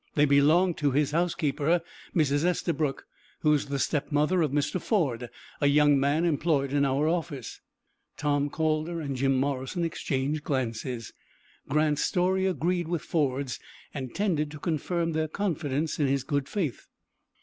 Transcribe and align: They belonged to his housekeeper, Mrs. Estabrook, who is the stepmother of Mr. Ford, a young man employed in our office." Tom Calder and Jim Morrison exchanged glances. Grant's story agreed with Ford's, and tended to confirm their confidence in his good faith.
They 0.15 0.25
belonged 0.25 0.77
to 0.77 0.89
his 0.89 1.11
housekeeper, 1.11 1.79
Mrs. 2.15 2.43
Estabrook, 2.43 3.05
who 3.41 3.53
is 3.53 3.67
the 3.67 3.77
stepmother 3.77 4.41
of 4.41 4.49
Mr. 4.49 4.81
Ford, 4.81 5.29
a 5.61 5.67
young 5.67 5.99
man 5.99 6.25
employed 6.25 6.73
in 6.73 6.85
our 6.85 7.07
office." 7.07 7.61
Tom 8.17 8.49
Calder 8.49 8.99
and 8.99 9.15
Jim 9.15 9.39
Morrison 9.39 9.83
exchanged 9.85 10.43
glances. 10.43 11.13
Grant's 11.69 12.01
story 12.01 12.47
agreed 12.47 12.87
with 12.87 13.03
Ford's, 13.03 13.59
and 13.93 14.15
tended 14.15 14.49
to 14.49 14.57
confirm 14.59 15.11
their 15.11 15.27
confidence 15.27 15.99
in 15.99 16.07
his 16.07 16.23
good 16.23 16.49
faith. 16.49 16.87